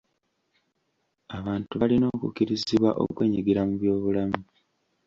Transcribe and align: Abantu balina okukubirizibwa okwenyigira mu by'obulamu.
Abantu 1.37 1.73
balina 1.81 2.05
okukubirizibwa 2.15 2.89
okwenyigira 3.03 3.61
mu 3.67 3.73
by'obulamu. 3.81 4.39